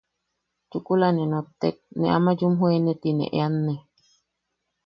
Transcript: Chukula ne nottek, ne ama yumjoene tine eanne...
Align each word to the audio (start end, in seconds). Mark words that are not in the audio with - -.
Chukula 0.69 1.07
ne 1.13 1.23
nottek, 1.31 1.77
ne 1.99 2.07
ama 2.17 2.31
yumjoene 2.39 2.93
tine 3.01 3.25
eanne... 3.37 3.75